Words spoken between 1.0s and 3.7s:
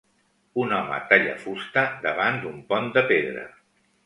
talla fusta davant d'un pont de pedra.